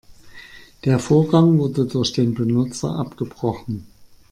Der 0.83 0.97
Vorgang 0.97 1.59
wurde 1.59 1.85
durch 1.85 2.11
den 2.11 2.33
Benutzer 2.33 2.95
abgebrochen. 2.95 3.85